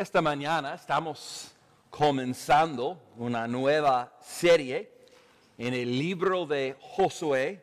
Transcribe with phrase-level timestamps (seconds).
[0.00, 1.52] Esta mañana estamos
[1.90, 4.90] comenzando una nueva serie
[5.58, 7.62] en el libro de Josué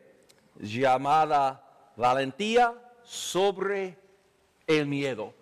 [0.60, 2.72] llamada Valentía
[3.02, 3.98] sobre
[4.68, 5.34] el miedo,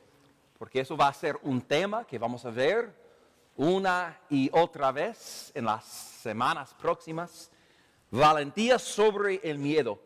[0.58, 2.94] porque eso va a ser un tema que vamos a ver
[3.56, 7.50] una y otra vez en las semanas próximas.
[8.10, 10.00] Valentía sobre el miedo.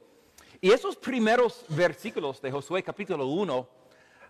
[0.60, 3.68] Y esos primeros versículos de Josué capítulo 1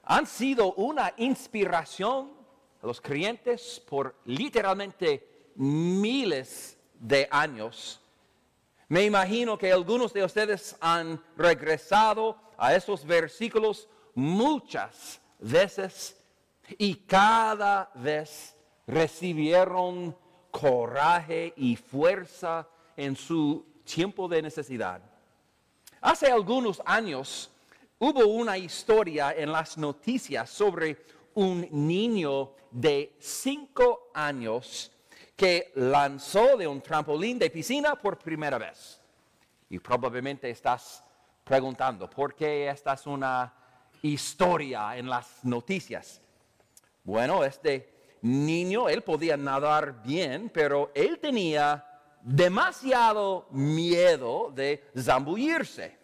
[0.03, 2.39] han sido una inspiración
[2.83, 8.01] los creyentes por literalmente miles de años.
[8.89, 16.17] Me imagino que algunos de ustedes han regresado a esos versículos muchas veces
[16.79, 20.17] y cada vez recibieron
[20.51, 25.01] coraje y fuerza en su tiempo de necesidad.
[26.01, 27.51] Hace algunos años
[27.99, 34.93] hubo una historia en las noticias sobre un niño de cinco años
[35.37, 39.01] que lanzó de un trampolín de piscina por primera vez.
[39.69, 41.03] Y probablemente estás
[41.45, 43.53] preguntando, ¿por qué esta es una
[44.03, 46.21] historia en las noticias?
[47.05, 51.87] Bueno, este niño, él podía nadar bien, pero él tenía
[52.23, 55.97] demasiado miedo de zambullirse.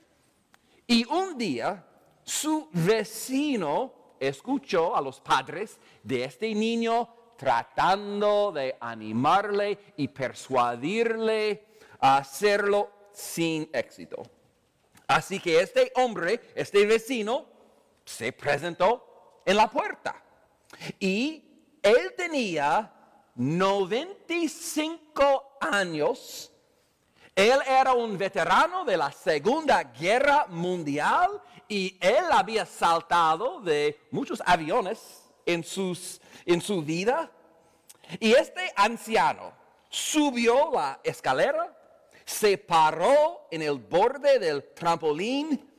[0.87, 1.85] Y un día
[2.23, 11.65] su vecino escuchó a los padres de este niño tratando de animarle y persuadirle
[12.01, 14.23] a hacerlo sin éxito.
[15.07, 17.47] Así que este hombre, este vecino,
[18.05, 20.23] se presentó en la puerta.
[20.99, 21.45] Y
[21.83, 22.93] él tenía
[23.37, 26.51] 95 años.
[27.35, 34.43] Él era un veterano de la Segunda Guerra Mundial y él había saltado de muchos
[34.45, 37.31] aviones en, sus, en su vida.
[38.21, 39.53] Y este anciano
[39.89, 41.77] subió la escalera,
[42.25, 45.73] se paró en el borde del trampolín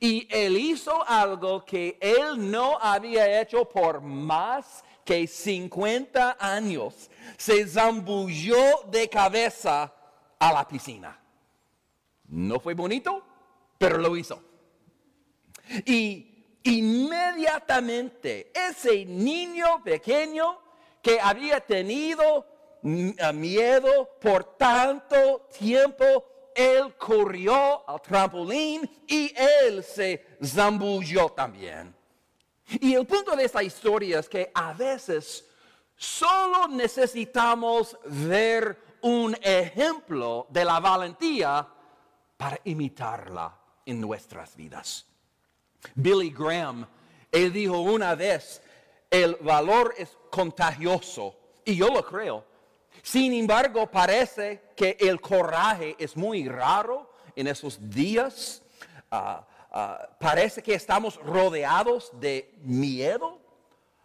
[0.00, 7.10] y él hizo algo que él no había hecho por más que 50 años.
[7.36, 9.92] Se zambulló de cabeza
[10.38, 11.18] a la piscina.
[12.28, 13.22] No fue bonito,
[13.78, 14.42] pero lo hizo.
[15.86, 20.58] Y inmediatamente ese niño pequeño
[21.02, 22.46] que había tenido
[22.82, 31.94] miedo por tanto tiempo, él corrió al trampolín y él se zambulló también.
[32.80, 35.46] Y el punto de esta historia es que a veces
[35.96, 41.68] solo necesitamos ver un ejemplo de la valentía
[42.36, 45.06] para imitarla en nuestras vidas.
[45.94, 46.86] Billy Graham,
[47.30, 48.62] él dijo una vez,
[49.10, 52.44] el valor es contagioso, y yo lo creo.
[53.02, 58.62] Sin embargo, parece que el coraje es muy raro en esos días.
[59.10, 63.38] Ah, ah, parece que estamos rodeados de miedo.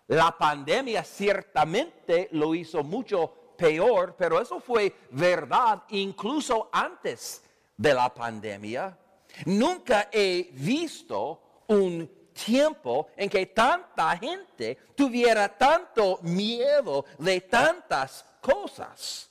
[0.08, 7.44] La pandemia ciertamente lo hizo mucho peor, pero eso fue verdad incluso antes
[7.78, 8.98] de la pandemia.
[9.46, 19.30] Nunca he visto un tiempo en que tanta gente tuviera tanto miedo de tantas cosas.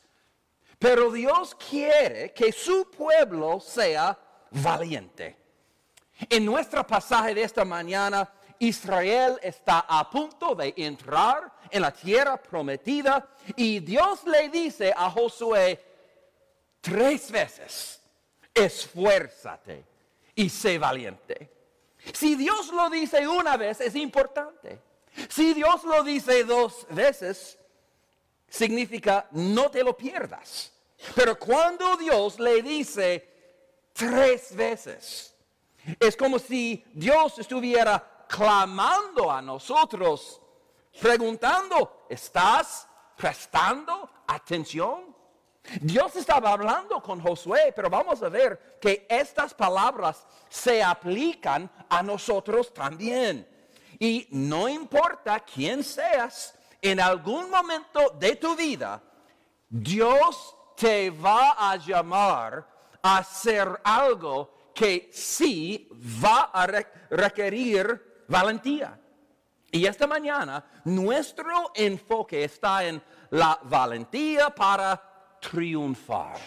[0.78, 4.16] Pero Dios quiere que su pueblo sea
[4.50, 5.37] valiente.
[6.31, 12.37] En nuestro pasaje de esta mañana, Israel está a punto de entrar en la tierra
[12.37, 15.81] prometida y Dios le dice a Josué
[16.81, 18.00] tres veces,
[18.55, 19.84] esfuérzate
[20.34, 21.58] y sé valiente.
[22.13, 24.81] Si Dios lo dice una vez, es importante.
[25.29, 27.59] Si Dios lo dice dos veces,
[28.49, 30.73] significa no te lo pierdas.
[31.15, 35.35] Pero cuando Dios le dice tres veces,
[35.99, 40.41] es como si Dios estuviera clamando a nosotros,
[41.01, 42.87] preguntando, ¿estás
[43.17, 45.18] prestando atención?
[45.81, 52.03] Dios estaba hablando con Josué, pero vamos a ver que estas palabras se aplican a
[52.03, 53.47] nosotros también.
[53.99, 59.03] Y no importa quién seas, en algún momento de tu vida,
[59.69, 62.67] Dios te va a llamar
[63.03, 65.88] a hacer algo que sí
[66.25, 66.67] va a
[67.11, 68.99] requerir valentía.
[69.70, 75.07] Y esta mañana nuestro enfoque está en la valentía para
[75.40, 76.38] triunfar.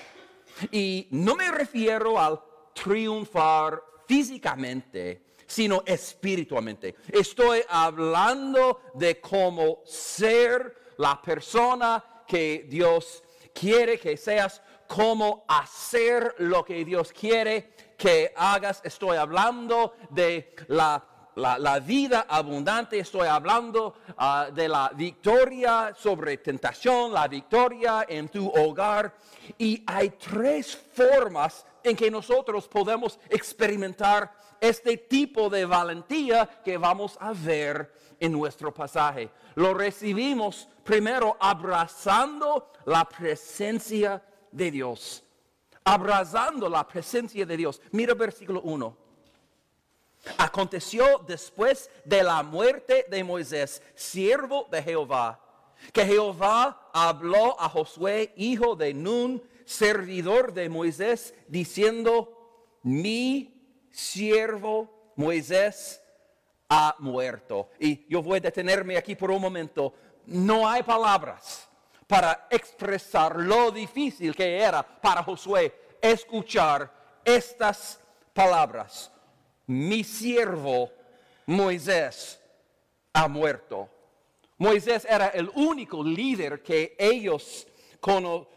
[0.72, 2.40] Y no me refiero al
[2.74, 6.96] triunfar físicamente, sino espiritualmente.
[7.08, 13.24] Estoy hablando de cómo ser la persona que Dios
[13.54, 18.82] quiere que seas, cómo hacer lo que Dios quiere que hagas.
[18.84, 27.14] Estoy hablando de la la, vida abundante, estoy hablando ah, de la victoria sobre tentación,
[27.14, 29.16] la victoria en tu hogar.
[29.58, 37.18] Y hay tres formas en que nosotros podemos experimentar este tipo de valentía que vamos
[37.20, 39.30] a ver en nuestro pasaje.
[39.56, 45.24] Lo recibimos primero abrazando la presencia de Dios.
[45.84, 47.82] Abrazando la presencia de Dios.
[47.92, 49.01] Mira versículo 1.
[50.38, 55.40] Aconteció después de la muerte de Moisés, siervo de Jehová,
[55.92, 66.02] que Jehová habló a Josué, hijo de Nun, servidor de Moisés, diciendo, mi siervo Moisés
[66.70, 67.70] ha muerto.
[67.80, 69.94] Y yo voy a detenerme aquí por un momento.
[70.28, 71.68] No hay palabras
[72.08, 76.92] para expresar lo difícil que era para Josué escuchar
[77.24, 78.00] estas
[78.34, 79.12] palabras
[79.72, 80.92] mi siervo
[81.46, 82.40] Moisés
[83.14, 83.90] ha muerto.
[84.58, 87.66] Moisés era el único líder que ellos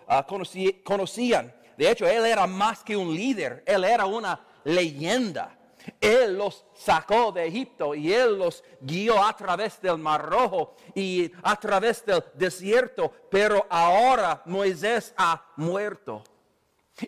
[0.08, 1.54] ah, conocían.
[1.78, 5.56] De hecho, él era más que un líder, él era una leyenda.
[6.00, 11.30] Él los sacó de Egipto y él los guió a través del Mar Rojo y
[11.42, 13.12] a través del desierto.
[13.30, 16.24] Pero ahora Moisés ha muerto.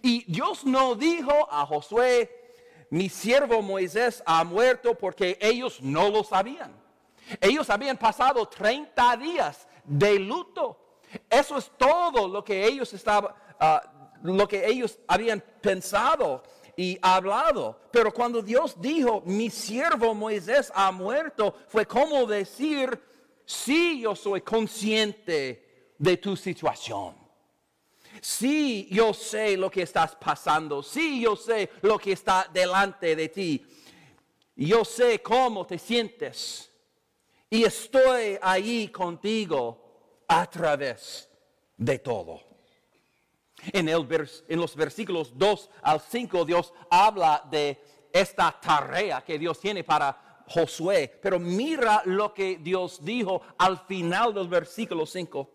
[0.02, 2.45] Y Dios no dijo a Josué,
[2.96, 6.72] mi siervo Moisés ha muerto porque ellos no lo sabían.
[7.42, 10.78] Ellos habían pasado 30 días de luto.
[11.28, 13.82] Eso es todo lo que ellos estaban, ah,
[14.22, 16.42] lo que ellos habían pensado
[16.74, 17.78] y hablado.
[17.90, 22.98] Pero cuando Dios dijo, mi siervo Moisés ha muerto, fue como decir,
[23.44, 27.25] sí, yo soy consciente de tu situación.
[28.20, 30.82] Sí, yo sé lo que estás pasando.
[30.82, 33.66] Sí, yo sé lo que está delante de ti.
[34.56, 36.70] Yo sé cómo te sientes.
[37.50, 41.28] Y estoy ahí contigo a través
[41.76, 42.40] de todo.
[43.72, 47.80] En, en los versículos 2 al 5 Dios habla de
[48.12, 51.18] esta tarea que Dios tiene para Josué.
[51.22, 55.50] Pero mira lo que Dios dijo al final del versículo 5.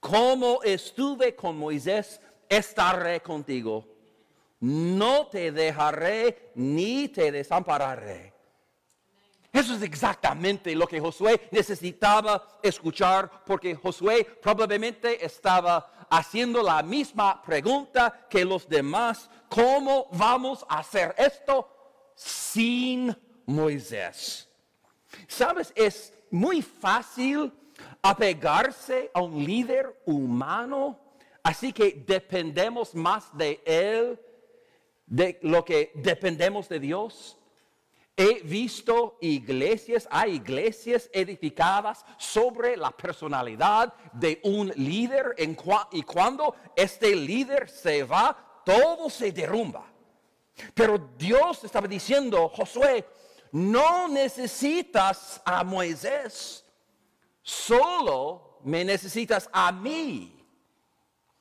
[0.00, 3.86] Como estuve con Moisés, estaré contigo.
[4.60, 8.34] No te dejaré ni te desampararé.
[9.52, 17.42] Eso es exactamente lo que Josué necesitaba escuchar, porque Josué probablemente estaba haciendo la misma
[17.42, 19.30] pregunta que los demás.
[19.48, 23.16] ¿Cómo vamos a hacer esto sin
[23.46, 24.48] Moisés?
[25.26, 27.52] Sabes, es muy fácil
[28.02, 30.98] apegarse a un líder humano,
[31.42, 34.20] así que dependemos más de él
[35.06, 37.36] de lo que dependemos de Dios.
[38.16, 45.36] He visto iglesias, hay iglesias edificadas sobre la personalidad de un líder
[45.92, 49.86] y cuando este líder se va, todo se derrumba.
[50.74, 53.06] Pero Dios estaba diciendo, Josué,
[53.52, 56.64] no necesitas a Moisés
[57.48, 60.34] solo me necesitas a mí.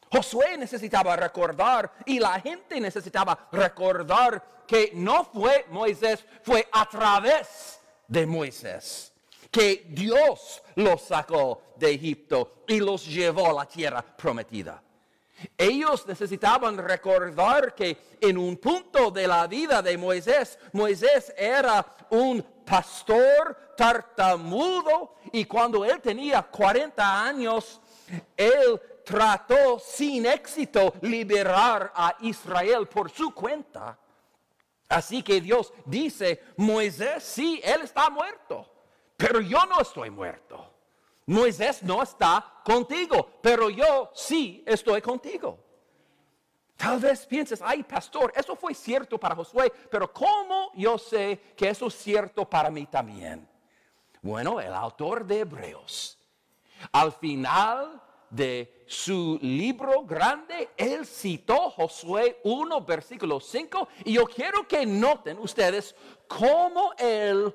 [0.10, 7.79] Josué necesitaba recordar y la gente necesitaba recordar que no fue Moisés, fue a través
[8.08, 9.12] de Moisés
[9.51, 14.82] que Dios los sacó de Egipto y los llevó a la tierra prometida.
[15.58, 22.41] Ellos necesitaban recordar que en un punto de la vida de Moisés, Moisés era un
[22.65, 27.79] pastor tartamudo y cuando él tenía 40 años,
[28.36, 33.98] él trató sin éxito liberar a Israel por su cuenta.
[34.89, 38.70] Así que Dios dice, Moisés, sí, él está muerto,
[39.15, 40.76] pero yo no estoy muerto.
[41.27, 45.60] Moisés no está contigo, pero yo sí estoy contigo.
[46.77, 51.69] Tal vez pienses, ay pastor, eso fue cierto para Josué, pero ¿cómo yo sé que
[51.69, 53.48] eso es cierto para mí también?
[54.22, 56.17] Bueno, el autor de Hebreos,
[56.91, 64.65] al final de su libro grande, él citó Josué 1, versículo 5, y yo quiero
[64.65, 65.93] que noten ustedes
[66.27, 67.53] cómo él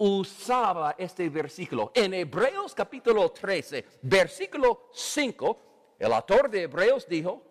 [0.00, 1.92] usaba este versículo.
[1.94, 5.60] En Hebreos capítulo 13, versículo 5,
[5.98, 7.42] el autor de Hebreos dijo,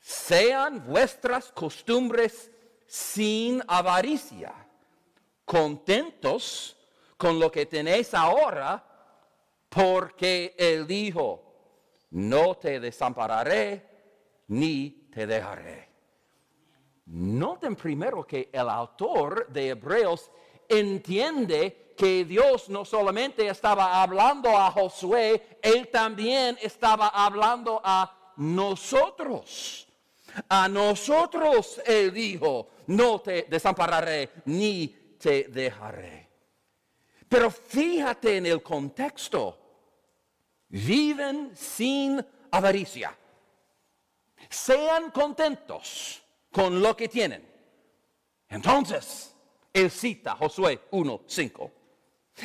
[0.00, 2.50] sean vuestras costumbres
[2.86, 4.52] sin avaricia,
[5.44, 6.76] contentos
[7.16, 8.84] con lo que tenéis ahora,
[9.68, 11.54] porque Él dijo,
[12.10, 15.88] no te desampararé ni te dejaré.
[17.06, 20.32] Noten primero que el autor de Hebreos
[20.68, 29.86] entiende que Dios no solamente estaba hablando a Josué, Él también estaba hablando a nosotros.
[30.48, 36.28] A nosotros Él dijo, no te desampararé ni te dejaré.
[37.28, 39.58] Pero fíjate en el contexto.
[40.68, 43.16] Viven sin avaricia.
[44.48, 47.48] Sean contentos con lo que tienen.
[48.48, 49.33] Entonces,
[49.74, 51.70] él cita Josué 1.5.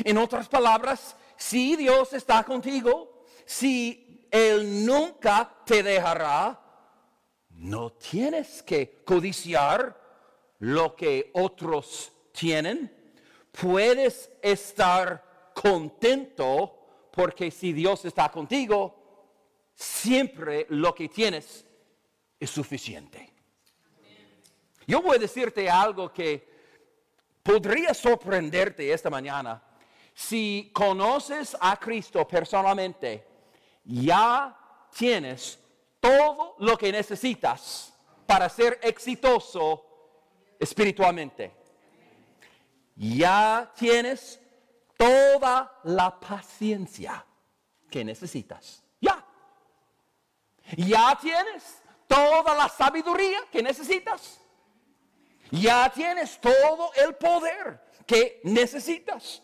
[0.03, 6.59] En otras palabras, si Dios está contigo, si Él nunca te dejará,
[7.51, 9.95] no tienes que codiciar
[10.59, 12.91] lo que otros tienen.
[13.51, 21.65] Puedes estar contento porque si Dios está contigo, siempre lo que tienes
[22.39, 23.33] es suficiente.
[24.87, 26.48] Yo voy a decirte algo que
[27.49, 29.59] podría sorprenderte esta mañana.
[30.13, 33.25] Si conoces a Cristo personalmente,
[33.83, 34.55] ya
[34.95, 35.57] tienes
[35.99, 37.91] todo lo que necesitas
[38.27, 39.83] para ser exitoso
[40.59, 41.51] espiritualmente.
[42.95, 44.39] Ya tienes
[44.95, 47.25] toda la paciencia
[47.89, 48.83] que necesitas.
[49.01, 49.25] Ya.
[50.77, 54.39] Ya tienes toda la sabiduría que necesitas.
[55.51, 59.41] Ya tienes todo el poder que necesitas.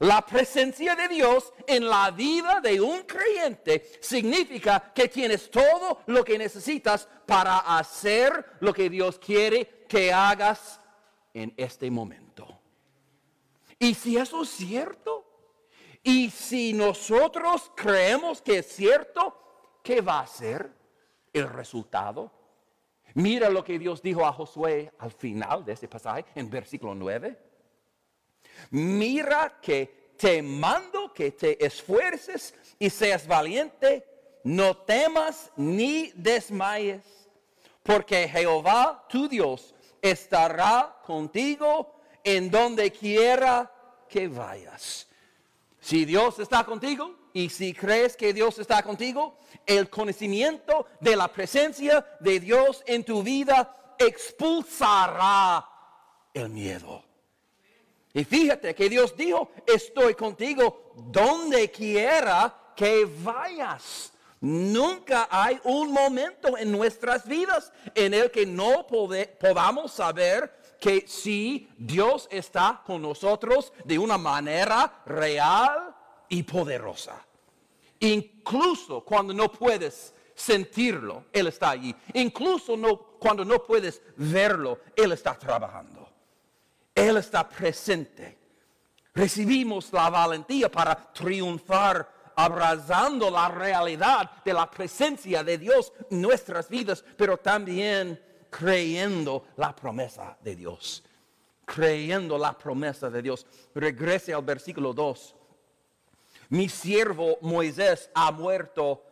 [0.00, 6.24] La presencia de Dios en la vida de un creyente significa que tienes todo lo
[6.24, 10.80] que necesitas para hacer lo que Dios quiere que hagas
[11.32, 12.48] en este momento.
[13.78, 15.24] Y si eso es cierto,
[16.02, 20.72] y si nosotros creemos que es cierto, ¿qué va a ser
[21.32, 22.32] el resultado?
[23.14, 27.52] Mira lo que Dios dijo a Josué al final de este pasaje, en versículo 9
[28.70, 34.06] mira que te mando que te esfuerces y seas valiente,
[34.44, 37.02] no temas ni desmayes,
[37.82, 43.70] porque Jehová tu Dios estará contigo en donde quiera
[44.08, 45.08] que vayas.
[45.80, 51.28] Si Dios está contigo y si crees que Dios está contigo, el conocimiento de la
[51.28, 55.68] presencia de Dios en tu vida expulsará
[56.34, 57.04] el miedo.
[58.14, 64.12] Y fíjate que Dios dijo, estoy contigo donde quiera que vayas.
[64.40, 71.70] Nunca hay un momento en nuestras vidas en el que no podamos saber que si
[71.78, 75.91] Dios está con nosotros de una manera real
[76.32, 77.22] y poderosa.
[78.00, 81.94] Incluso cuando no puedes sentirlo, Él está allí.
[82.14, 86.08] Incluso no, cuando no puedes verlo, Él está trabajando.
[86.94, 88.38] Él está presente.
[89.14, 96.70] Recibimos la valentía para triunfar abrazando la realidad de la presencia de Dios en nuestras
[96.70, 101.04] vidas, pero también creyendo la promesa de Dios.
[101.66, 103.46] Creyendo la promesa de Dios.
[103.74, 105.36] Regrese al versículo 2.
[106.52, 109.04] Mi siervo Moisés ha muerto.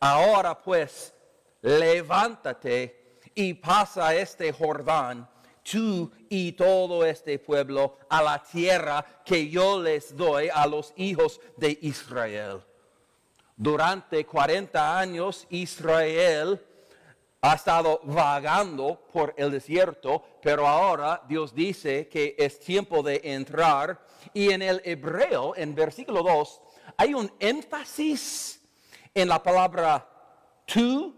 [0.00, 1.14] Ahora pues,
[1.62, 5.28] levántate y pasa este Jordán
[5.62, 11.40] tú y todo este pueblo a la tierra que yo les doy a los hijos
[11.56, 12.64] de Israel.
[13.54, 16.60] Durante 40 años Israel
[17.40, 24.00] ha estado vagando por el desierto, pero ahora Dios dice que es tiempo de entrar.
[24.34, 26.62] Y en el hebreo, en versículo 2,
[26.96, 28.60] hay un énfasis
[29.14, 30.08] en la palabra
[30.64, 31.14] tú,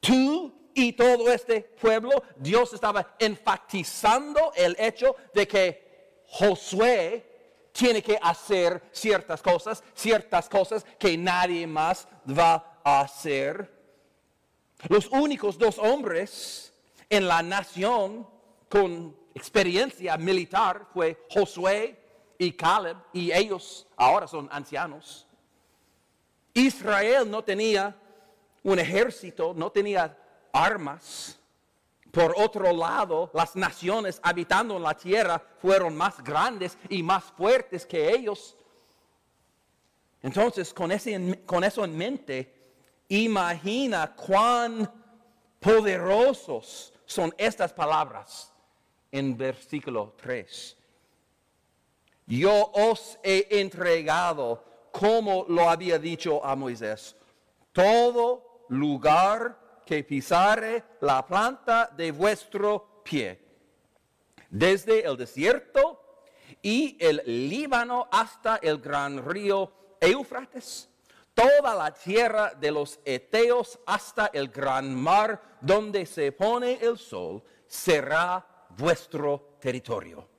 [0.00, 8.18] tú y todo este pueblo, Dios estaba enfatizando el hecho de que Josué tiene que
[8.20, 13.72] hacer ciertas cosas, ciertas cosas que nadie más va a hacer.
[14.88, 16.72] Los únicos dos hombres
[17.08, 18.26] en la nación
[18.68, 22.03] con experiencia militar fue Josué
[22.44, 25.26] y Caleb, y ellos ahora son ancianos.
[26.52, 27.96] Israel no tenía
[28.62, 30.16] un ejército, no tenía
[30.52, 31.38] armas.
[32.10, 37.84] Por otro lado, las naciones habitando en la tierra fueron más grandes y más fuertes
[37.84, 38.56] que ellos.
[40.22, 40.90] Entonces, con,
[41.44, 42.54] con eso en mente,
[43.08, 44.90] imagina cuán
[45.58, 48.52] poderosos son estas palabras
[49.10, 50.76] en versículo 3.
[52.26, 57.16] Yo os he entregado, como lo había dicho a Moisés,
[57.72, 63.40] todo lugar que pisare la planta de vuestro pie,
[64.48, 66.00] desde el desierto
[66.62, 70.88] y el Líbano hasta el gran río Eufrates,
[71.34, 77.42] toda la tierra de los Eteos hasta el gran mar donde se pone el sol,
[77.66, 80.33] será vuestro territorio.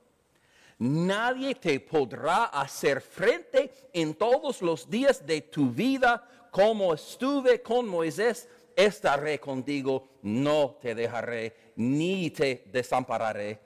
[0.78, 7.88] Nadie te podrá hacer frente en todos los días de tu vida como estuve con
[7.88, 13.58] Moisés, estaré contigo, no te dejaré ni te desampararé.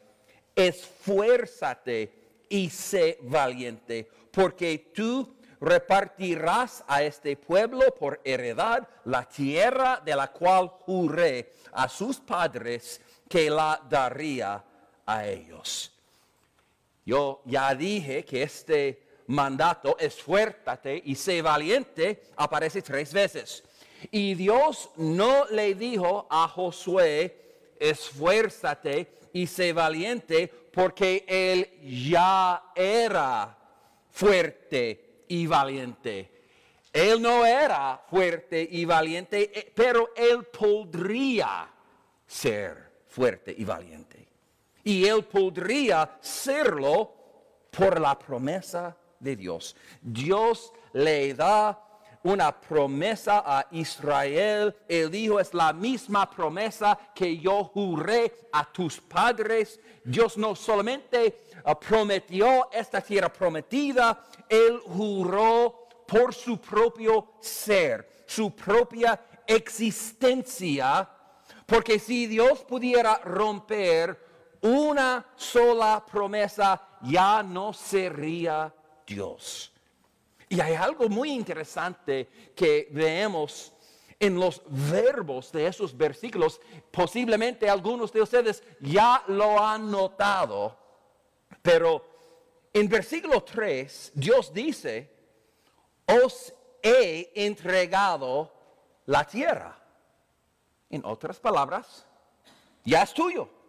[0.55, 2.13] Esfuérzate
[2.49, 10.33] y sé valiente, porque tú repartirás a este pueblo por heredad la tierra de la
[10.33, 14.65] cual juré a sus padres que la daría
[15.07, 15.93] a ellos.
[17.11, 23.65] Yo ya dije que este mandato, esfuérzate y sé valiente, aparece tres veces.
[24.13, 33.59] Y Dios no le dijo a Josué, esfuérzate y sé valiente, porque él ya era
[34.13, 36.31] fuerte y valiente.
[36.93, 41.69] Él no era fuerte y valiente, eh, pero él podría
[42.25, 44.30] ser fuerte y valiente.
[44.85, 47.13] Y él podría serlo
[47.71, 49.77] por la promesa de Dios.
[50.01, 51.79] Dios le da
[52.23, 54.75] una promesa a Israel.
[54.89, 59.81] Él dijo, es la misma promesa que yo juré a tus padres.
[60.05, 68.55] Dios no solamente uh, prometió esta tierra prometida, Él juró por su propio ser, su
[68.55, 71.09] propia existencia.
[71.65, 74.30] Porque si Dios pudiera romper
[74.63, 78.73] una sola promesa, ya no sería
[79.07, 79.73] Dios.
[80.49, 83.73] Y hay algo muy interesante que vemos
[84.19, 86.61] en los verbos de esos versículos.
[86.91, 90.77] Posiblemente algunos de ustedes ya lo han notado,
[91.63, 92.05] pero
[92.73, 95.11] en versículo 3 Dios dice,
[96.07, 98.53] os he entregado
[99.07, 99.77] la tierra.
[100.91, 102.05] En otras palabras,
[102.85, 103.60] ya es tuyo.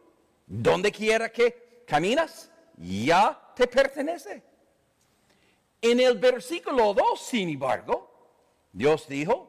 [0.54, 4.44] Donde quiera que caminas, ya te pertenece.
[5.82, 8.12] En el versículo 2, sin embargo,
[8.74, 9.48] Dios dijo,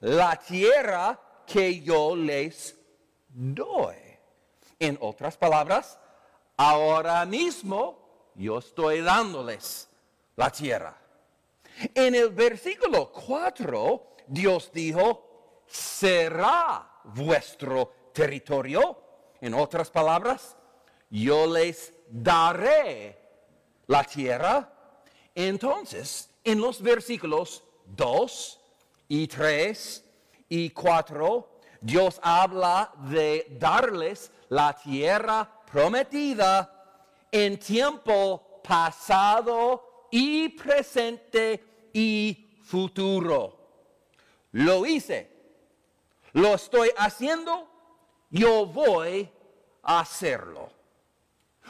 [0.00, 2.76] la tierra que yo les
[3.28, 3.94] doy.
[4.80, 6.00] En otras palabras,
[6.56, 9.88] ahora mismo yo estoy dándoles
[10.34, 10.96] la tierra.
[11.94, 19.09] En el versículo 4, Dios dijo, será vuestro territorio.
[19.40, 20.56] En otras palabras,
[21.10, 23.18] yo les daré
[23.86, 24.76] la tierra
[25.34, 28.60] entonces, en los versículos 2
[29.08, 30.04] y 3
[30.48, 42.58] y 4, Dios habla de darles la tierra prometida en tiempo pasado y presente y
[42.64, 43.56] futuro.
[44.52, 45.30] Lo hice,
[46.32, 47.69] lo estoy haciendo,
[48.30, 49.30] yo voy
[49.82, 50.70] a hacerlo.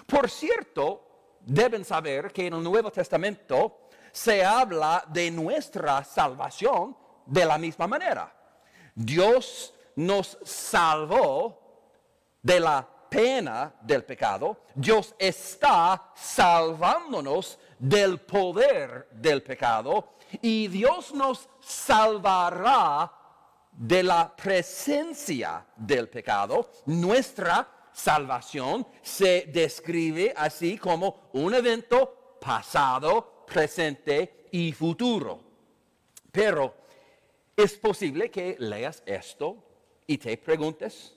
[0.06, 6.96] Por cierto, deben saber que en el Nuevo Testamento se habla de nuestra salvación
[7.26, 8.32] de la misma manera.
[8.94, 11.58] Dios nos salvó
[12.42, 14.64] de la pena del pecado.
[14.74, 23.19] Dios está salvándonos del poder del pecado y Dios nos salvará
[23.80, 26.70] de la presencia del pecado.
[26.84, 35.40] Nuestra salvación se describe así como un evento pasado, presente y futuro.
[36.30, 36.74] Pero
[37.56, 39.56] es posible que leas esto
[40.06, 41.16] y te preguntes,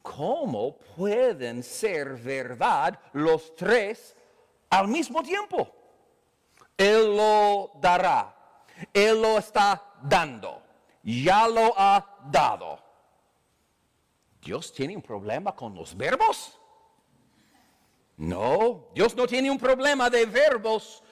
[0.00, 4.14] ¿cómo pueden ser verdad los tres
[4.70, 5.74] al mismo tiempo?
[6.76, 10.67] Él lo dará, Él lo está dando,
[11.08, 12.78] ya lo ha dado.
[14.42, 16.58] ¿Dios tiene un problema con los verbos?
[18.18, 21.02] No, Dios no tiene un problema de verbos.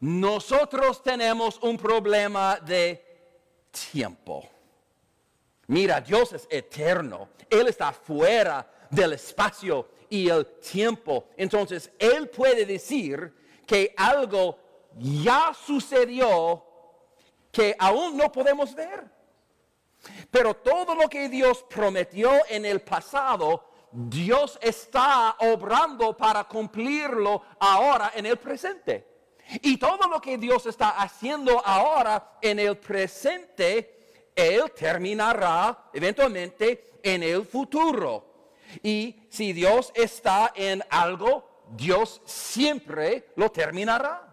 [0.00, 3.04] Nosotros tenemos un problema de
[3.90, 4.48] tiempo.
[5.66, 7.28] Mira, Dios es eterno.
[7.50, 11.28] Él está fuera del espacio y el tiempo.
[11.36, 13.34] Entonces, Él puede decir
[13.66, 14.58] que algo
[14.98, 16.64] ya sucedió
[17.50, 19.21] que aún no podemos ver.
[20.30, 28.12] Pero todo lo que Dios prometió en el pasado Dios está obrando para cumplirlo ahora
[28.14, 29.06] en el presente.
[29.60, 37.22] Y todo lo que Dios está haciendo ahora en el presente, Él terminará eventualmente en
[37.22, 38.54] el futuro.
[38.82, 44.28] Y si Dios está en algo, Dios siempre lo terminará.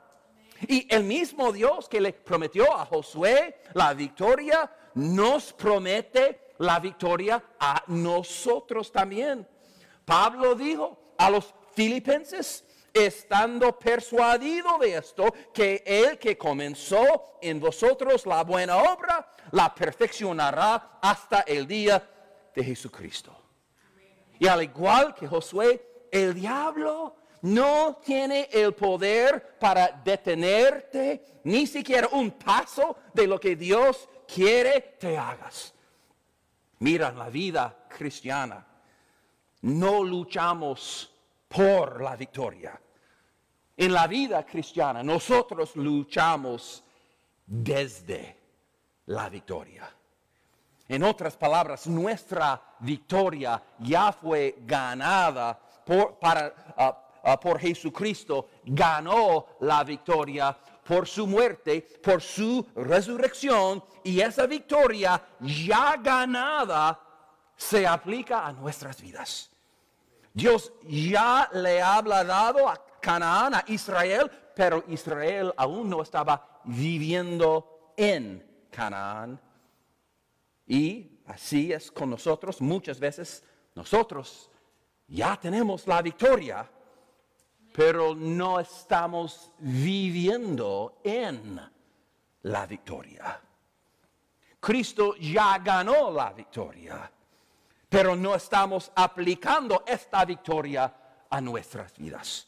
[0.68, 7.44] Y el mismo Dios que le prometió a Josué la victoria, nos promete la victoria
[7.60, 9.48] a nosotros también.
[10.06, 18.26] Pablo dijo a los filipenses, estando persuadido de esto, que el que comenzó en vosotros
[18.26, 22.04] la buena obra, la perfeccionará hasta el día
[22.56, 23.36] de Jesucristo.
[24.40, 32.10] Y al igual que Josué, el diablo no tiene el poder para detenerte ni siquiera
[32.12, 35.74] un paso de lo que Dios quiere te hagas.
[36.80, 38.66] Mira la vida cristiana.
[39.62, 41.14] No luchamos
[41.48, 42.80] por la victoria.
[43.76, 46.84] En la vida cristiana nosotros luchamos
[47.46, 48.38] desde
[49.08, 49.90] la victoria.
[50.88, 59.46] En otras palabras, nuestra victoria ya fue ganada por, para, ah, ah, por Jesucristo, ganó
[59.60, 60.58] la victoria
[60.90, 67.00] por su muerte, por su resurrección, y esa victoria ya ganada
[67.56, 69.52] se aplica a nuestras vidas.
[70.34, 77.94] Dios ya le había dado a Canaán, a Israel, pero Israel aún no estaba viviendo
[77.96, 79.40] en Canaán.
[80.66, 82.62] Y así es con nosotros.
[82.62, 83.44] Muchas veces
[83.76, 84.50] nosotros
[85.08, 86.68] ya tenemos la victoria,
[87.80, 91.62] pero no estamos viviendo en
[92.42, 93.40] la victoria.
[94.60, 97.10] Cristo ya ganó la victoria
[97.88, 100.94] pero no estamos aplicando esta victoria
[101.30, 102.48] a nuestras vidas.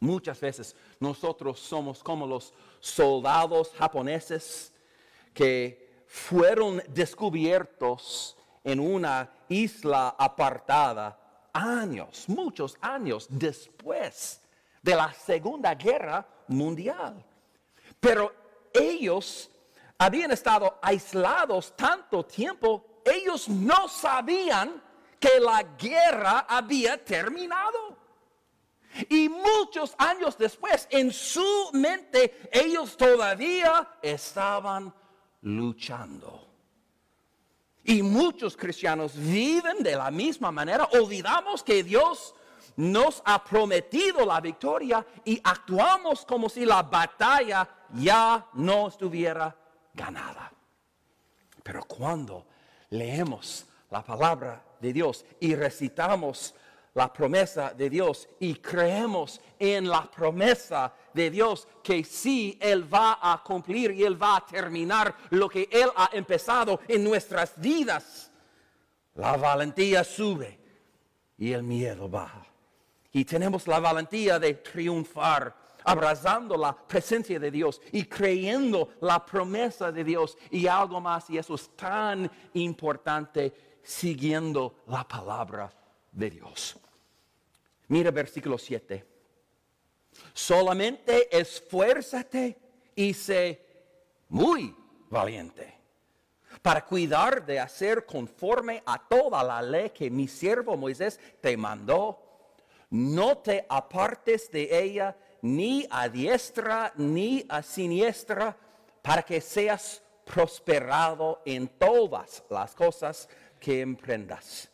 [0.00, 4.72] Muchas veces nosotros somos como los soldados japoneses
[5.34, 14.40] que fueron descubiertos en una isla apartada años, muchos años después
[14.86, 17.22] de la Segunda Guerra Mundial.
[17.98, 18.32] Pero
[18.72, 19.50] ellos
[19.98, 24.82] habían estado aislados tanto tiempo ellos no sabían
[25.20, 27.96] que la guerra había terminado.
[29.08, 34.92] Y muchos años después, en su mente, ellos todavía estaban
[35.42, 36.42] luchando.
[37.84, 40.88] Y muchos cristianos viven de la misma manera.
[40.92, 42.34] Olvidamos que Dios
[42.76, 49.54] nos ha prometido la victoria y actuamos como si la batalla ya no estuviera
[49.94, 50.52] ganada.
[51.62, 52.46] Pero cuando
[52.90, 56.54] leemos la palabra de Dios y recitamos
[56.94, 63.18] la promesa de Dios y creemos en la promesa de Dios que sí Él va
[63.20, 68.30] a cumplir y Él va a terminar lo que Él ha empezado en nuestras vidas,
[69.14, 70.58] la valentía sube
[71.36, 72.45] y el miedo baja.
[73.16, 79.90] Y tenemos la valentía de triunfar abrazando la presencia de Dios y creyendo la promesa
[79.90, 81.30] de Dios y algo más.
[81.30, 85.72] Y eso es tan importante siguiendo la palabra
[86.12, 86.76] de Dios.
[87.88, 89.02] Mira versículo 7.
[90.34, 92.58] Solamente esfuérzate
[92.94, 93.66] y sé
[94.28, 94.76] muy
[95.08, 95.74] valiente
[96.60, 102.25] para cuidar de hacer conforme a toda la ley que mi siervo Moisés te mandó.
[102.90, 108.56] No te apartes de ella ni a diestra ni a siniestra,
[109.02, 113.28] para que seas prosperado en todas las cosas
[113.60, 114.68] que emprendas.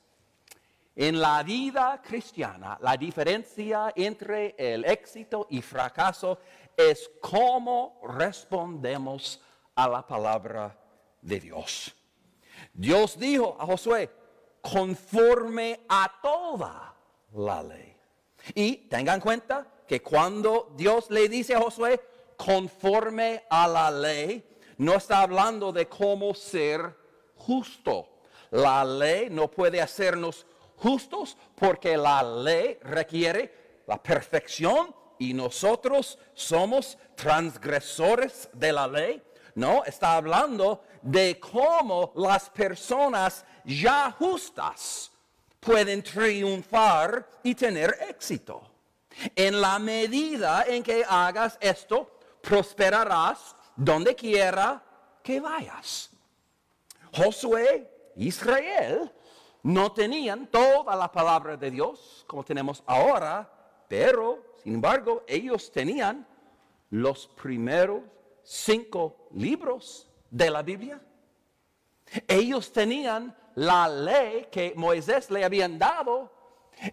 [0.97, 6.39] En la vida cristiana, la diferencia entre el éxito y fracaso
[6.77, 9.41] es cómo respondemos
[9.75, 10.79] a la palabra
[11.21, 11.95] de Dios.
[12.73, 14.11] Dios dijo a Josué,
[14.61, 16.95] conforme a toda
[17.33, 17.92] la ley.
[18.55, 22.01] Y tengan en cuenta que cuando Dios le dice a Josué,
[22.37, 24.45] conforme a la ley,
[24.79, 26.97] no está hablando de cómo ser
[27.37, 28.09] justo.
[28.51, 36.99] La ley no puede hacernos justos porque la ley requiere la perfección y nosotros somos
[37.15, 39.23] transgresores de la ley.
[39.55, 45.12] No, está hablando de cómo las personas ya justas
[45.63, 48.69] pueden triunfar y tener éxito.
[49.37, 54.83] En la medida en que hagas esto, prosperarás donde quiera
[55.23, 56.11] que vayas.
[57.15, 59.13] Josué, Israel,
[59.63, 63.49] no tenían toda la palabra de Dios como tenemos ahora,
[63.87, 66.27] pero, sin embargo, ellos tenían
[66.91, 68.03] los primeros
[68.43, 71.01] cinco libros de la Biblia.
[72.27, 76.31] Ellos tenían la ley que Moisés le habían dado.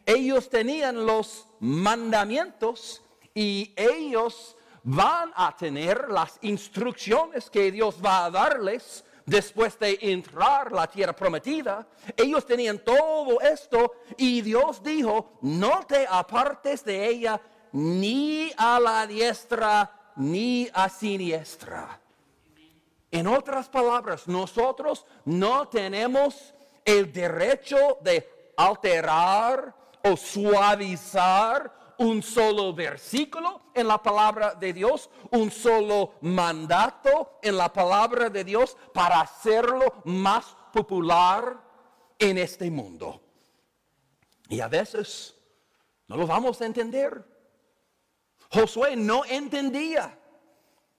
[0.05, 3.01] Ellos tenían los mandamientos
[3.33, 10.71] y ellos van a tener las instrucciones que Dios va a darles después de entrar
[10.71, 11.87] la tierra prometida.
[12.17, 17.39] Ellos tenían todo esto y Dios dijo, no te apartes de ella
[17.71, 21.99] ni a la diestra ni a siniestra.
[23.11, 26.53] En otras palabras, nosotros no tenemos
[26.85, 35.51] el derecho de alterar o suavizar un solo versículo en la palabra de Dios, un
[35.51, 41.57] solo mandato en la palabra de Dios para hacerlo más popular
[42.17, 43.21] en este mundo.
[44.47, 45.35] Y a veces
[46.07, 47.23] no lo vamos a entender.
[48.51, 50.18] Josué no entendía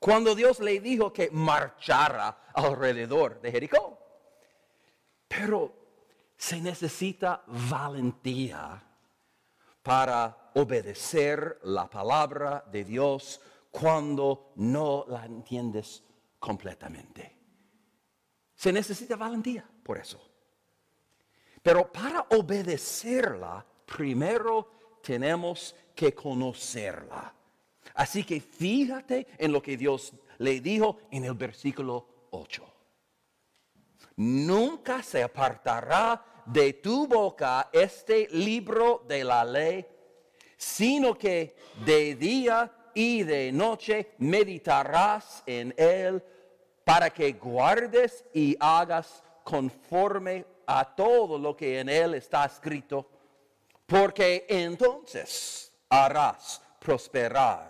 [0.00, 3.98] cuando Dios le dijo que marchara alrededor de Jericó.
[5.28, 5.72] Pero
[6.36, 8.82] se necesita valentía
[9.82, 16.02] para obedecer la palabra de Dios cuando no la entiendes
[16.38, 17.36] completamente.
[18.54, 20.20] Se necesita valentía por eso.
[21.62, 27.34] Pero para obedecerla, primero tenemos que conocerla.
[28.00, 32.64] Así que fíjate en lo que Dios le dijo en el versículo 8.
[34.16, 39.86] Nunca se apartará de tu boca este libro de la ley,
[40.56, 46.24] sino que de día y de noche meditarás en él
[46.82, 53.06] para que guardes y hagas conforme a todo lo que en él está escrito,
[53.84, 57.69] porque entonces harás prosperar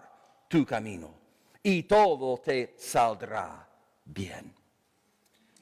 [0.50, 1.14] tu camino
[1.62, 3.68] y todo te saldrá
[4.04, 4.52] bien.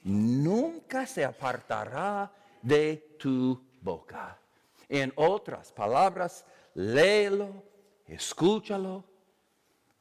[0.04, 4.38] Nunca se apartará de tu boca.
[4.88, 7.62] En otras palabras, léelo,
[8.06, 9.04] escúchalo,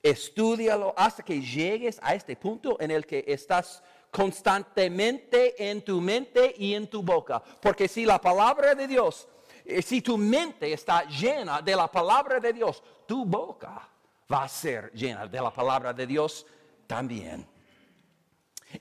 [0.01, 6.55] estudialo hasta que llegues a este punto en el que estás constantemente en tu mente
[6.57, 7.43] y en tu boca.
[7.61, 9.27] Porque si la palabra de Dios,
[9.65, 13.89] eh, si tu mente está llena de la palabra de Dios, tu boca
[14.31, 16.45] va a ser llena de la palabra de Dios
[16.85, 17.47] también.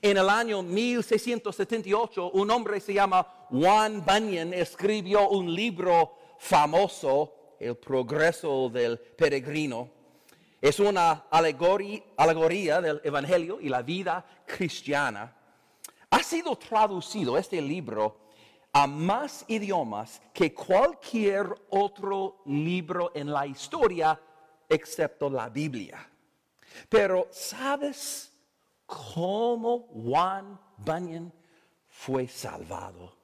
[0.01, 7.77] En el año 1678, un hombre se llama Juan Bunyan escribió un libro famoso, El
[7.77, 9.89] progreso del peregrino.
[10.61, 15.33] Es una alegoría, del Evangelio y la vida cristiana.
[16.09, 18.27] Ha sido traducido este libro
[18.73, 24.19] a más idiomas que cualquier otro libro en la historia,
[24.67, 26.09] excepto la Biblia.
[26.89, 28.31] Pero, ¿sabes
[28.85, 31.31] cómo Juan Bunyan
[31.87, 33.15] fue salvado?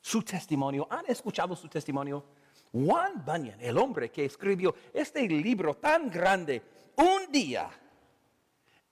[0.00, 2.24] Su testimonio, ¿han escuchado su testimonio?
[2.72, 6.62] Juan Bunyan, el hombre que escribió este libro tan grande,
[6.96, 7.70] un día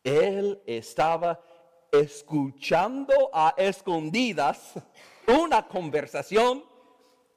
[0.02, 1.40] él estaba
[1.92, 4.74] escuchando a escondidas
[5.26, 6.64] una conversación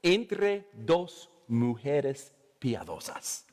[0.02, 3.46] entre dos mujeres piadosas.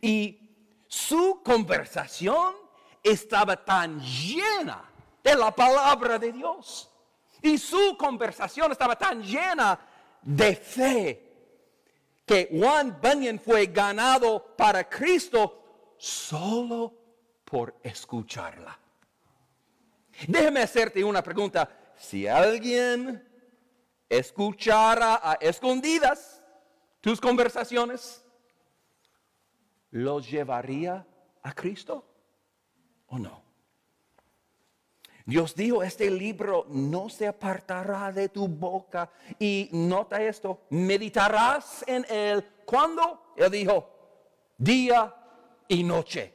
[0.00, 2.54] Y su conversación
[3.02, 4.84] estaba tan llena
[5.22, 6.90] de la palabra de Dios.
[7.42, 9.78] Y su conversación estaba tan llena
[10.22, 11.28] de fe
[12.26, 16.92] que Juan Bunyan fue ganado para Cristo solo
[17.44, 18.78] por escucharla.
[20.26, 21.68] Déjame hacerte una pregunta.
[21.96, 23.26] Si alguien
[24.08, 26.42] escuchara a escondidas
[27.00, 28.24] tus conversaciones,
[29.90, 31.06] ¿los llevaría
[31.42, 32.04] a Cristo
[33.08, 33.48] o no?
[35.24, 39.10] Dios dijo, este libro no se apartará de tu boca.
[39.38, 42.42] Y nota esto, meditarás en él.
[42.64, 43.34] ¿Cuándo?
[43.36, 43.90] Él dijo,
[44.56, 45.14] día
[45.68, 46.32] y noche.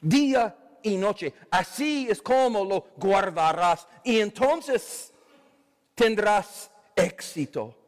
[0.00, 1.32] Día y noche.
[1.52, 3.86] Así es como lo guardarás.
[4.02, 5.14] Y entonces
[5.94, 7.81] tendrás éxito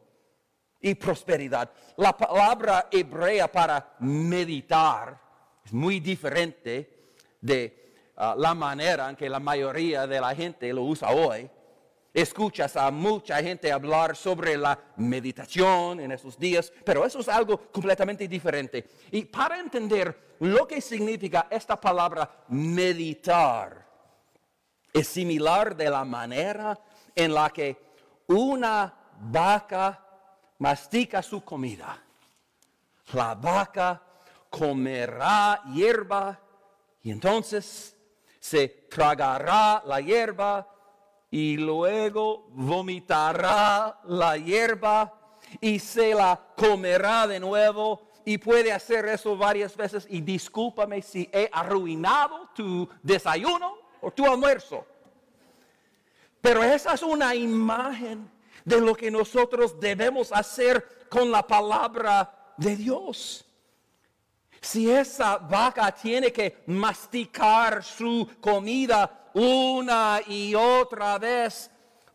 [0.85, 1.69] y prosperidad.
[1.97, 5.19] La palabra hebrea para meditar
[5.63, 7.85] es muy diferente de
[8.17, 11.49] Ah, la manera en que la mayoría de la gente lo usa hoy.
[12.13, 17.69] Escuchas a mucha gente hablar sobre la meditación en esos días, pero eso es algo
[17.73, 18.87] completamente diferente.
[19.11, 23.85] Y para entender lo que significa esta palabra meditar,
[24.93, 26.79] es similar de la manera
[27.13, 27.77] en la que
[28.27, 30.04] una vaca
[30.59, 32.01] mastica su comida.
[33.13, 34.01] La vaca
[34.49, 36.39] comerá hierba
[37.01, 37.95] y entonces
[38.39, 40.67] se tragará la hierba
[41.29, 45.13] y luego vomitará la hierba
[45.61, 51.29] y se la comerá de nuevo y puede hacer eso varias veces y discúlpame si
[51.31, 54.85] he arruinado tu desayuno o tu almuerzo.
[56.41, 58.29] Pero esa es una imagen
[58.65, 63.45] de lo que nosotros debemos hacer con la palabra de Dios.
[64.59, 71.69] Si esa vaca tiene que masticar su comida una y otra vez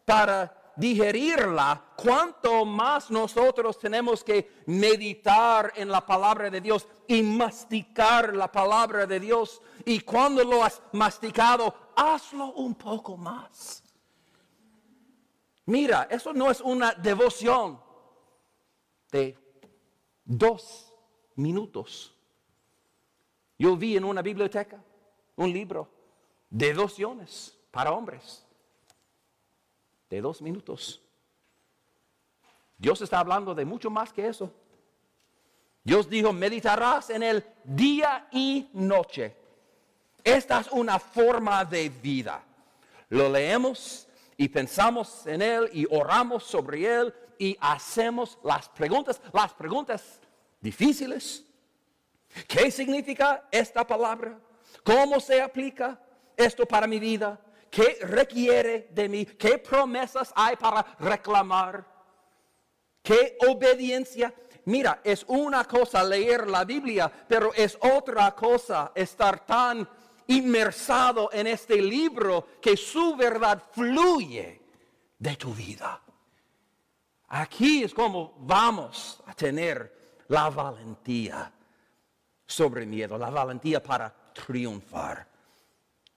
[0.04, 8.34] para digerirla, cuánto más nosotros tenemos que meditar en la palabra de Dios y masticar
[8.34, 9.60] la palabra de Dios.
[9.84, 13.84] Y cuando lo has masticado, hazlo un poco más.
[15.70, 17.80] Mira, eso no es una devoción
[19.12, 19.38] de
[20.24, 20.92] dos
[21.36, 22.12] minutos.
[23.56, 24.82] Yo vi en una biblioteca
[25.36, 25.88] un libro
[26.50, 28.44] de devociones para hombres
[30.08, 31.00] de dos minutos.
[32.76, 34.52] Dios está hablando de mucho más que eso.
[35.84, 39.36] Dios dijo, meditarás en el día y noche.
[40.24, 42.42] Esta es una forma de vida.
[43.08, 44.08] Lo leemos
[44.40, 50.18] y pensamos en Él y oramos sobre Él y hacemos las preguntas, las preguntas
[50.62, 51.44] difíciles.
[52.48, 54.40] ¿Qué significa esta palabra?
[54.82, 56.00] ¿Cómo se aplica
[56.34, 57.38] esto para mi vida?
[57.70, 59.26] ¿Qué requiere de mí?
[59.26, 61.84] ¿Qué promesas hay para reclamar?
[63.02, 64.32] ¿Qué obediencia?
[64.64, 69.86] Mira, es una cosa leer la Biblia, pero es otra cosa estar tan
[70.30, 74.60] inmersado en este libro que su verdad fluye
[75.18, 76.00] de tu vida.
[77.28, 81.52] Aquí es como vamos a tener la valentía
[82.46, 85.28] sobre miedo, la valentía para triunfar.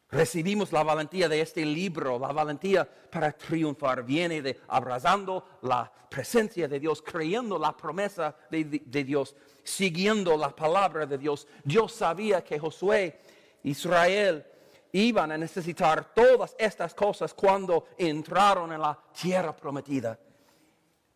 [0.10, 6.68] Recibimos la valentía de este libro, la valentía para triunfar viene de abrazando la presencia
[6.68, 11.48] de Dios, creyendo la promesa de, de Dios, siguiendo la palabra de Dios.
[11.64, 13.20] Dios sabía que Josué
[13.64, 14.46] Israel
[14.92, 20.18] iban a necesitar todas estas cosas cuando entraron en la tierra prometida.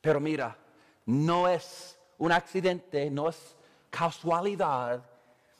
[0.01, 0.57] Pero mira,
[1.05, 3.55] no es un accidente, no es
[3.89, 5.03] casualidad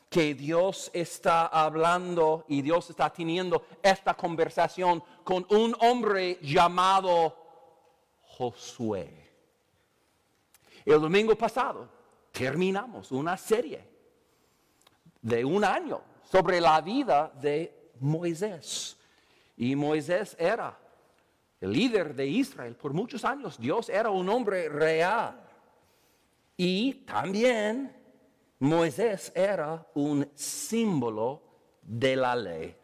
[0.10, 7.36] que Dios está hablando y Dios está teniendo esta conversación con un hombre llamado
[8.22, 9.28] Josué.
[10.86, 11.90] El domingo pasado
[12.32, 13.86] terminamos una serie
[15.22, 18.98] de un año sobre la vida de Moisés.
[19.56, 20.78] Y Moisés era
[21.60, 23.58] el líder de Israel por muchos años.
[23.58, 25.42] Dios era un hombre real.
[26.56, 27.96] Y también
[28.60, 31.42] Moisés era un símbolo
[31.82, 32.76] de la ley.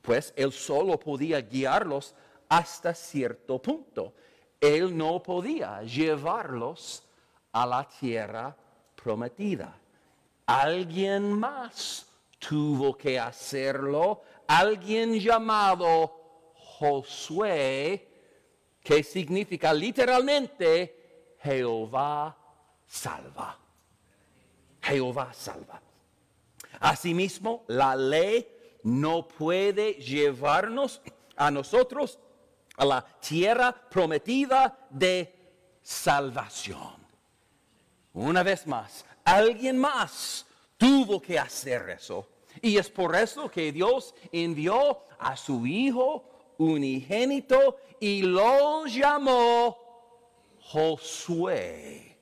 [0.00, 2.14] Pues él solo podía guiarlos
[2.48, 4.14] hasta cierto punto.
[4.60, 7.06] Él no podía llevarlos
[7.52, 8.56] a la tierra
[8.94, 9.76] prometida.
[10.50, 12.06] Alguien más
[12.40, 18.08] tuvo que hacerlo, alguien llamado Josué,
[18.82, 22.36] que significa literalmente Jehová
[22.84, 23.56] salva.
[24.82, 25.80] Jehová salva.
[26.80, 31.00] Asimismo, la ley no puede llevarnos
[31.36, 32.18] a nosotros
[32.76, 35.32] a la tierra prometida de
[35.80, 36.96] salvación.
[38.14, 42.26] Una vez más, alguien más tuvo que hacer eso.
[42.62, 46.24] Y es por eso que Dios envió a su Hijo
[46.58, 49.78] unigénito y lo llamó
[50.60, 52.18] Josué.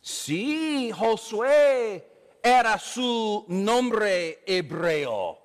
[0.00, 2.06] Sí, Josué
[2.42, 5.38] era su nombre hebreo.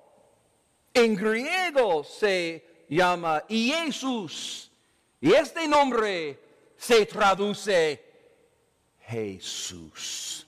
[0.92, 4.70] En griego se llama Jesús.
[5.20, 6.38] Y este nombre
[6.76, 8.02] se traduce
[9.06, 10.43] Jesús.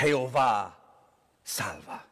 [0.00, 0.78] Jehová
[1.42, 2.06] salva.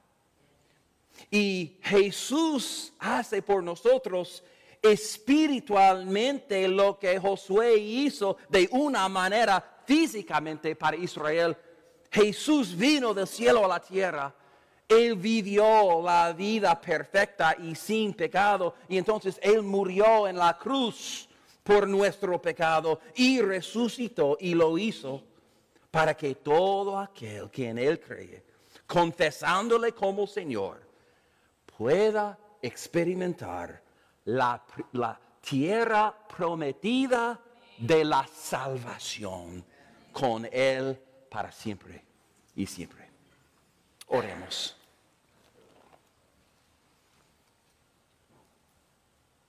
[1.31, 4.43] Y Jesús hace por nosotros
[4.83, 11.57] espiritualmente lo que Josué hizo de una manera físicamente para Israel.
[12.11, 14.35] Jesús vino del cielo a la tierra.
[14.87, 18.75] Él vivió la vida perfecta y sin pecado.
[18.89, 21.27] Y entonces Él murió en la cruz
[21.63, 25.23] por nuestro pecado y resucitó y lo hizo
[25.99, 28.45] para que todo aquel que en Él cree,
[28.87, 30.81] confesándole como Señor,
[31.77, 33.83] pueda experimentar
[34.27, 34.65] la,
[35.41, 37.41] tierra prometida
[37.79, 39.65] de la salvación
[40.13, 40.97] con Él
[41.29, 42.05] para siempre
[42.55, 43.11] y siempre.
[44.07, 44.77] Oremos.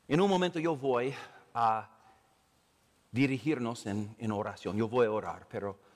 [0.08, 1.14] En un momento yo voy
[1.54, 1.88] a
[3.12, 4.76] dirigirnos en, oración.
[4.78, 5.89] Yo voy a orar, pero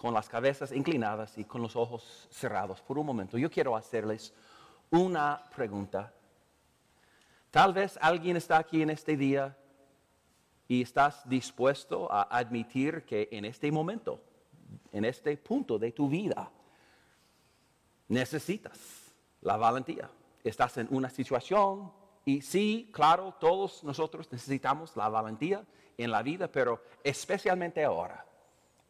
[0.00, 3.36] con las cabezas inclinadas y con los ojos cerrados por un momento.
[3.36, 4.32] Yo quiero hacerles
[4.88, 6.10] una pregunta.
[7.50, 9.54] Tal vez alguien está aquí en este día
[10.66, 14.24] y estás dispuesto a admitir que en este momento,
[14.90, 16.50] en este punto de tu vida,
[18.08, 20.08] necesitas la valentía.
[20.42, 21.92] Estás en una situación
[22.24, 25.62] y sí, claro, todos nosotros necesitamos la valentía
[25.98, 28.29] en la vida, pero especialmente ahora.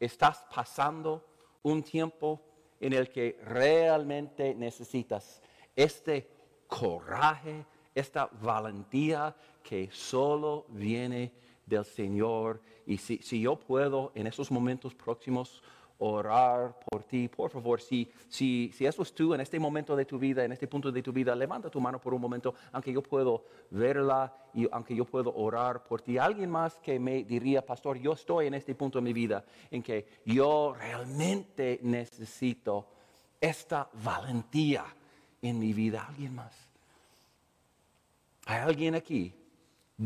[0.01, 1.23] Estás pasando
[1.61, 2.41] un tiempo
[2.79, 5.43] en el que realmente necesitas
[5.75, 6.27] este
[6.65, 11.31] coraje, esta valentía que solo viene
[11.67, 12.59] del Señor.
[12.87, 15.61] Y si, si yo puedo en esos momentos próximos
[16.01, 17.27] orar por ti.
[17.27, 20.51] Por favor, si, si, si eso es tú en este momento de tu vida, en
[20.51, 24.33] este punto de tu vida, levanta tu mano por un momento, aunque yo puedo verla
[24.53, 26.17] y aunque yo puedo orar por ti.
[26.17, 29.83] Alguien más que me diría, pastor, yo estoy en este punto de mi vida en
[29.83, 32.87] que yo realmente necesito
[33.39, 34.85] esta valentía
[35.41, 36.05] en mi vida.
[36.07, 36.55] ¿Alguien más?
[38.47, 39.35] ¿Hay alguien aquí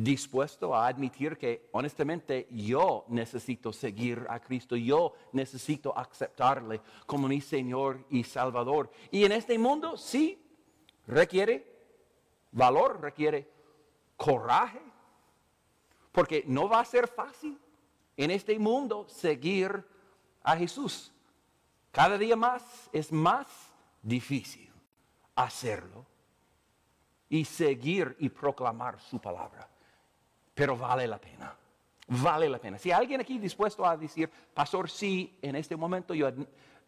[0.03, 7.39] dispuesto a admitir que honestamente yo necesito seguir a Cristo, yo necesito aceptarle como mi
[7.39, 8.91] Señor y Salvador.
[9.09, 10.37] Y en este mundo sí
[11.07, 11.65] requiere
[12.51, 13.49] valor, requiere
[14.17, 14.81] coraje,
[16.11, 17.57] porque no va a ser fácil
[18.17, 19.81] en este mundo seguir
[20.43, 21.13] a Jesús.
[21.91, 23.47] Cada día más es más
[24.01, 24.69] difícil
[25.35, 26.05] hacerlo
[27.29, 29.69] y seguir y proclamar su palabra
[30.55, 31.55] pero vale la pena.
[32.07, 32.77] Vale la pena.
[32.77, 36.29] Si hay alguien aquí dispuesto a decir, pastor, sí, en este momento yo,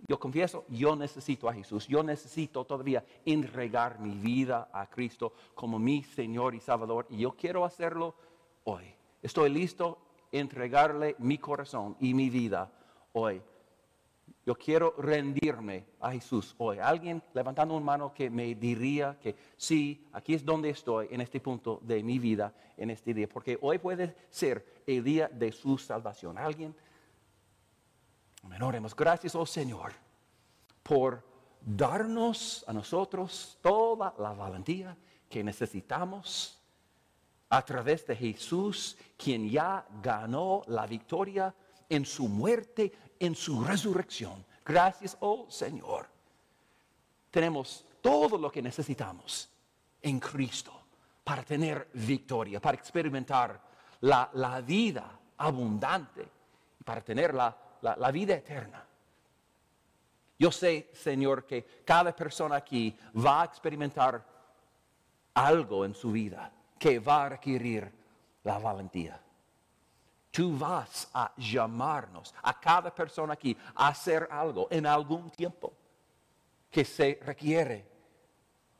[0.07, 5.79] yo confieso, yo necesito a Jesús, yo necesito todavía entregar mi vida a Cristo como
[5.79, 8.15] mi Señor y Salvador, y yo quiero hacerlo
[8.63, 8.93] hoy.
[9.21, 9.97] Estoy listo
[10.31, 12.71] a entregarle mi corazón y mi vida
[13.13, 13.41] hoy.
[14.47, 16.79] Yo quiero rendirme a Jesús hoy.
[16.79, 21.41] Alguien levantando una mano que me diría que sí, aquí es donde estoy en este
[21.41, 23.27] punto de mi vida, en este día.
[23.27, 26.37] Porque hoy puede ser el día de su salvación.
[26.37, 26.73] ¿Alguien?
[28.43, 28.87] Amén.
[28.95, 29.91] Gracias, oh Señor,
[30.81, 31.21] por
[31.59, 34.95] darnos a nosotros toda la valentía
[35.27, 36.57] que necesitamos
[37.49, 41.53] a través de Jesús, quien ya ganó la victoria
[41.89, 44.45] en su muerte en su resurrección.
[44.65, 46.07] Gracias, oh Señor.
[47.31, 49.49] Tenemos todo lo que necesitamos
[50.01, 50.73] en Cristo
[51.23, 53.61] para tener victoria, para experimentar
[54.01, 56.27] la, vida abundante
[56.79, 58.83] y para tener la, la vida eterna.
[60.39, 64.23] Yo sé, Señor, que cada persona aquí va a experimentar
[65.33, 67.91] algo en su vida que va a requerir
[68.43, 69.19] la valentía
[70.37, 75.73] tú vas a llamarnos a cada persona aquí a hacer algo en algún tiempo
[76.69, 77.89] que se requiere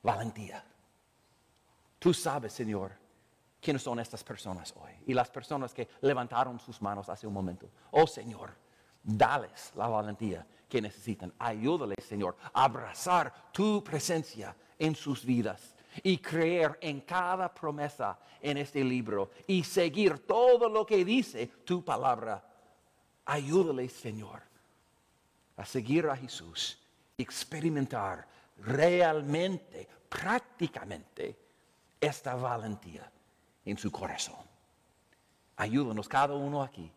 [0.04, 0.64] valentía.
[1.98, 2.92] Tú sabes, Señor,
[3.60, 7.68] quiénes son estas personas hoy y las personas que levantaron sus manos hace un momento.
[7.90, 8.52] Oh Señor,
[9.02, 11.34] dales la valentía que necesitan.
[11.40, 15.74] Ayúdales, Señor, a abrazar tu presencia en sus vidas
[16.04, 21.84] y creer en cada promesa en este libro y seguir todo lo que dice tu
[21.84, 22.44] palabra.
[23.26, 24.42] Ayúdale, Señor,
[25.58, 26.80] a seguir a Jesús,
[27.18, 28.28] experimentar
[28.60, 31.38] realmente, prácticamente,
[32.00, 33.12] esta valentía
[33.66, 34.36] en su corazón.
[35.58, 36.92] Ayúdanos cada uno aquí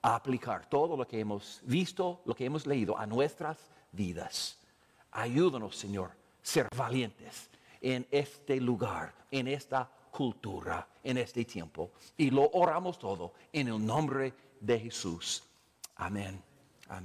[0.00, 3.58] a aplicar todo lo que hemos visto, lo que hemos leído a nuestras
[3.90, 4.58] vidas.
[5.10, 7.50] Ayúdanos, Señor, ser valientes
[7.84, 11.90] en este lugar, en esta cultura, en este tiempo.
[12.16, 15.44] Y lo oramos todo en el nombre de Jesús.
[15.96, 16.42] Amén.